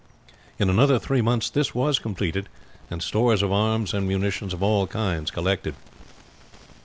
[0.57, 2.49] In another three months this was completed,
[2.89, 5.75] and stores of arms and munition of all kinds collected.